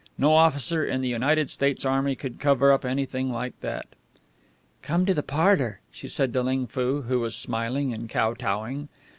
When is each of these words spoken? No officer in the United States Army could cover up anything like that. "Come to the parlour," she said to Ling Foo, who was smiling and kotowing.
No 0.17 0.33
officer 0.33 0.83
in 0.83 1.01
the 1.01 1.07
United 1.07 1.47
States 1.51 1.85
Army 1.85 2.15
could 2.15 2.39
cover 2.39 2.71
up 2.71 2.83
anything 2.83 3.29
like 3.31 3.53
that. 3.61 3.85
"Come 4.81 5.05
to 5.05 5.13
the 5.13 5.21
parlour," 5.21 5.79
she 5.91 6.07
said 6.07 6.33
to 6.33 6.41
Ling 6.41 6.65
Foo, 6.65 7.03
who 7.03 7.19
was 7.19 7.35
smiling 7.35 7.93
and 7.93 8.09
kotowing. 8.09 8.87